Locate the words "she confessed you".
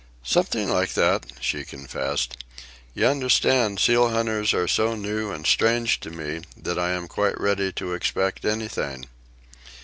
1.41-3.05